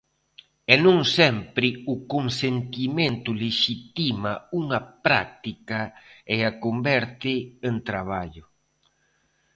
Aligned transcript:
E 0.73 0.75
non 0.85 0.99
sempre 1.17 1.67
o 1.93 1.95
consentimento 2.13 3.29
lexitima 3.43 4.31
unha 4.61 4.79
práctica 5.05 5.79
e 6.33 6.37
a 6.49 6.51
converte 6.63 7.33
en 7.67 7.75
traballo. 7.89 8.45